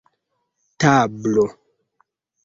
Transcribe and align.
tablo 0.79 1.43